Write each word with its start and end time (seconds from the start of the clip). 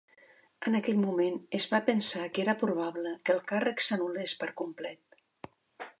En 0.69 0.77
aquell 0.79 0.95
moment, 1.01 1.37
es 1.59 1.67
va 1.73 1.81
pensar 1.91 2.25
que 2.37 2.43
era 2.45 2.57
probable 2.63 3.15
que 3.29 3.35
el 3.37 3.45
càrrec 3.53 3.87
s'anul·lés 3.89 4.37
per 4.41 4.53
complet. 4.63 5.23